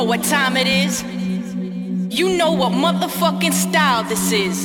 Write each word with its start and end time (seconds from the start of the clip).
know 0.00 0.06
what 0.06 0.24
time 0.24 0.56
it 0.56 0.66
is. 0.66 1.02
You 2.18 2.38
know 2.38 2.52
what 2.52 2.72
motherfucking 2.72 3.52
style 3.52 4.02
this 4.02 4.32
is. 4.32 4.56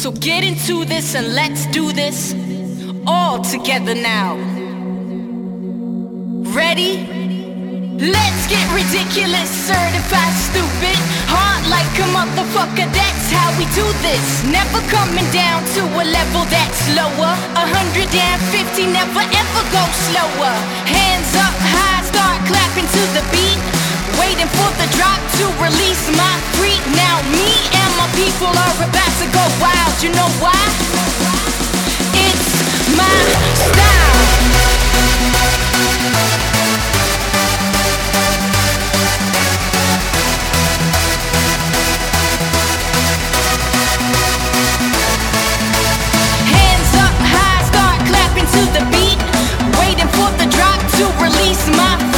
So 0.00 0.12
get 0.12 0.44
into 0.44 0.84
this 0.84 1.16
and 1.16 1.34
let's 1.34 1.66
do 1.78 1.92
this 1.92 2.32
all 3.04 3.42
together 3.42 3.96
now. 3.96 4.36
Ready? 6.54 6.92
Let's 7.98 8.42
get 8.46 8.64
ridiculous, 8.70 9.50
certified 9.50 10.34
stupid. 10.48 10.98
Hard 11.34 11.64
like 11.74 11.94
a 12.04 12.06
motherfucker, 12.18 12.86
that's 12.86 13.26
how 13.34 13.50
we 13.58 13.66
do 13.74 13.86
this. 14.06 14.26
Never 14.46 14.80
coming 14.94 15.28
down 15.34 15.58
to 15.74 15.82
a 16.02 16.04
level 16.06 16.44
that's 16.54 16.82
lower. 16.94 17.34
150 17.58 18.86
never 18.94 19.24
ever 19.42 19.62
go 19.74 19.82
slower. 20.06 20.54
Hands 20.86 21.30
up 21.34 21.56
high, 21.66 22.02
start 22.06 22.31
to 23.02 23.08
the 23.18 23.24
beat, 23.34 23.58
waiting 24.20 24.46
for 24.46 24.70
the 24.78 24.86
drop 24.94 25.18
to 25.34 25.44
release 25.58 26.06
my 26.14 26.34
freak. 26.54 26.78
Now 26.94 27.18
me 27.34 27.50
and 27.74 27.90
my 27.98 28.06
people 28.14 28.46
are 28.46 28.76
about 28.78 29.12
to 29.18 29.26
go 29.34 29.42
wild. 29.58 29.94
You 29.98 30.10
know 30.14 30.30
why? 30.38 30.62
It's 32.14 32.46
my 32.94 33.18
style. 33.58 34.22
Hands 46.54 46.92
up 47.02 47.14
high, 47.18 47.62
start 47.66 47.98
clapping 48.06 48.46
to 48.46 48.62
the 48.78 48.84
beat, 48.94 49.18
waiting 49.80 50.10
for 50.14 50.30
the 50.38 50.46
drop 50.54 50.78
to 50.98 51.04
release 51.18 51.66
my 51.76 52.11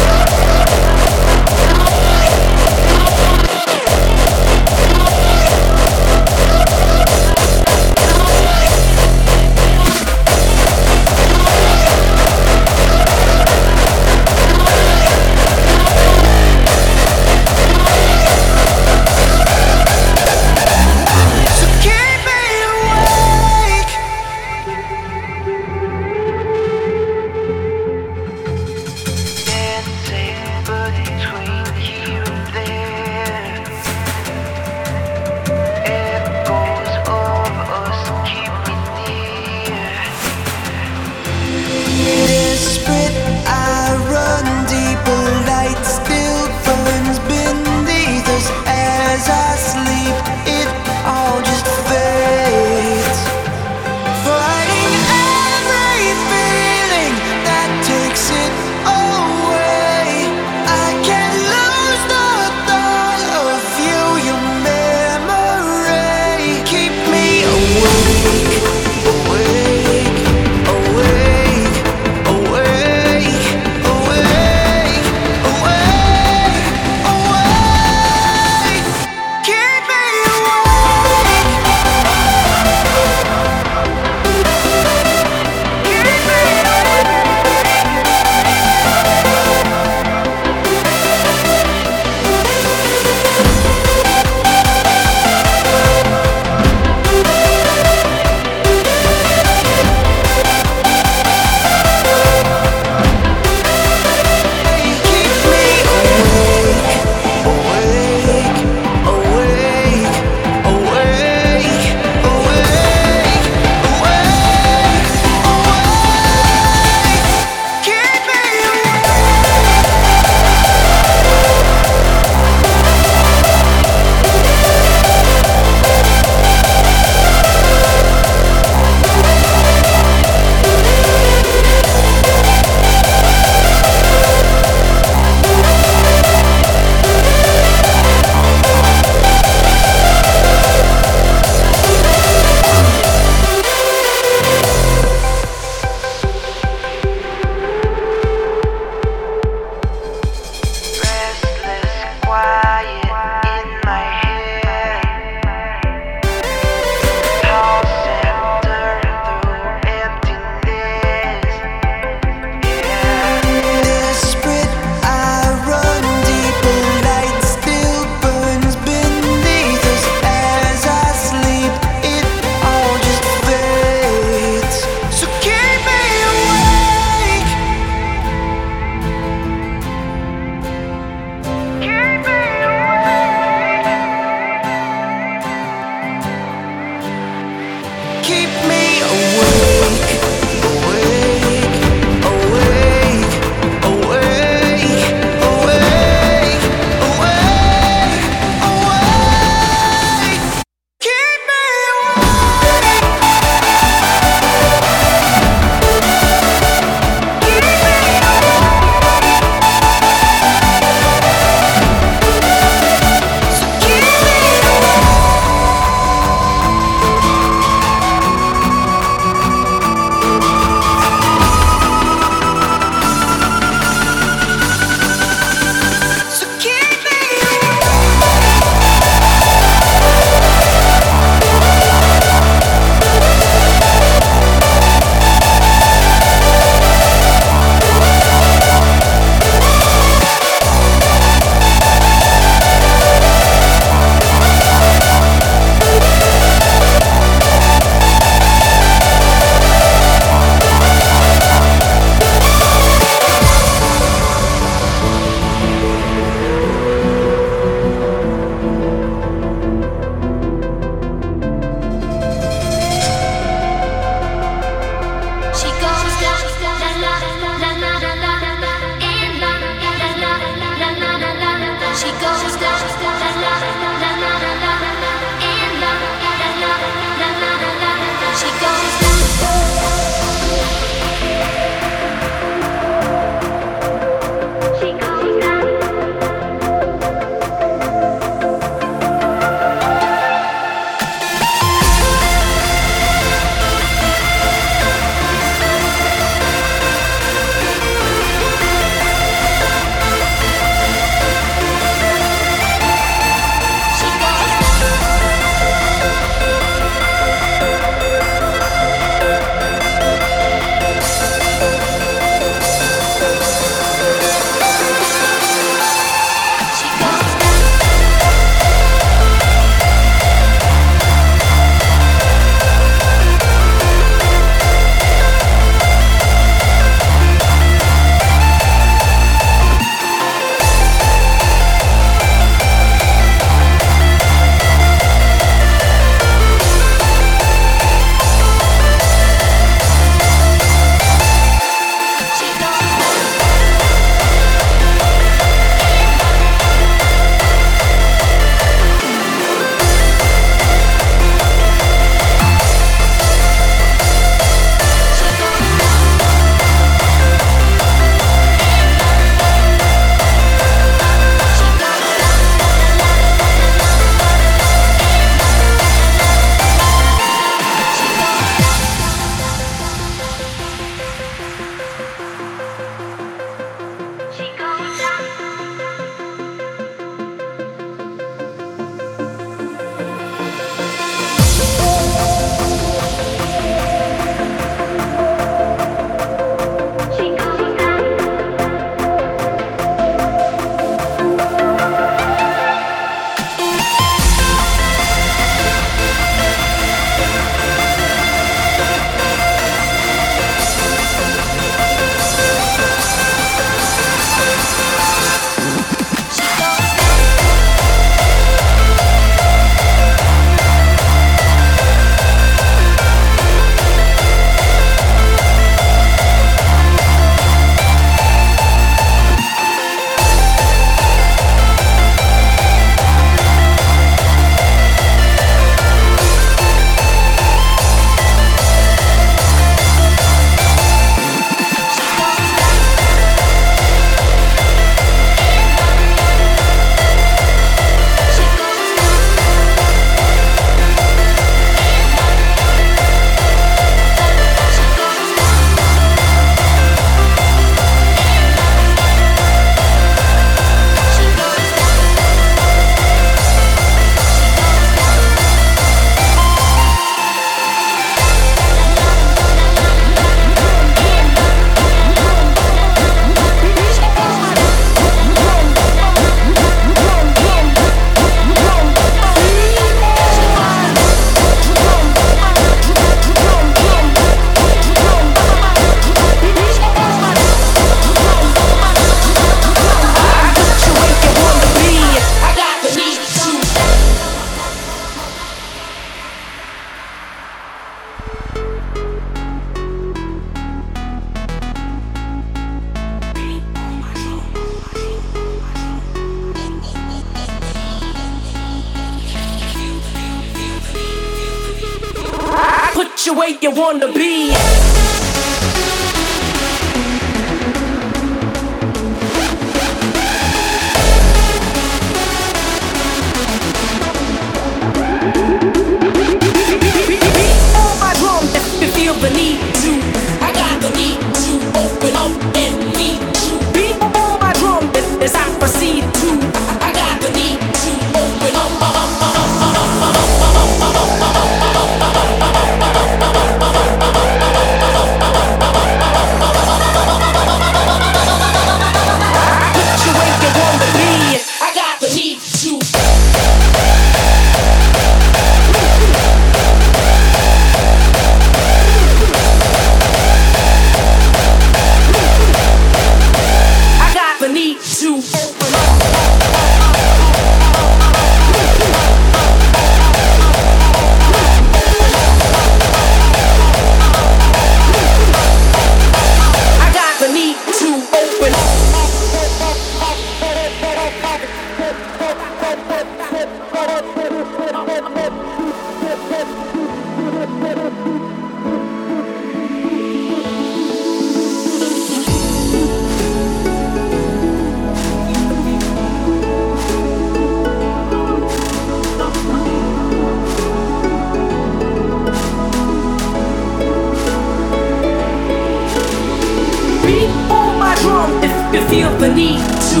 feel 598.88 599.10
the 599.18 599.28
need 599.28 599.58
to. 599.90 600.00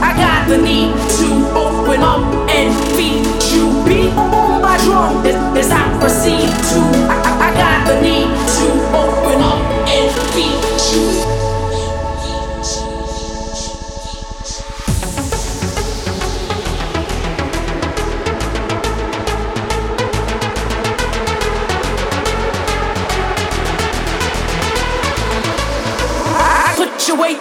I 0.00 0.14
got 0.16 0.48
the 0.48 0.58
need 0.58 0.92
to 1.18 1.28
open 1.54 2.00
up 2.00 2.22
and 2.50 2.72
feed 2.96 3.24
you. 3.52 3.68
Beat 3.84 4.12
on 4.16 4.62
my 4.62 4.76
drum 4.84 5.24
as 5.56 5.70
I 5.70 5.82
proceed 6.00 6.48
to. 6.48 6.80
I, 7.08 7.20
I, 7.24 7.32
I 7.46 7.54
got 7.54 7.86
the 7.88 8.00
need 8.00 8.30
to 8.56 8.66
open 8.96 9.42
up 9.42 9.60
and 9.86 10.10
feed 10.32 11.26
you. 11.26 11.31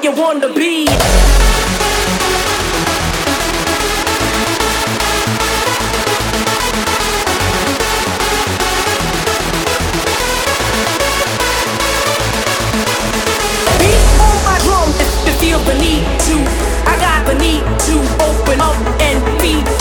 what 0.01 0.15
you 0.15 0.21
want 0.21 0.41
to 0.41 0.53
be. 0.53 0.87
Beneath 15.65 16.03
to, 16.25 16.35
I 16.89 16.97
got 16.99 17.27
beneath 17.27 17.63
to 17.85 17.95
open 18.23 18.59
up 18.59 18.75
and 18.99 19.21
be 19.39 19.80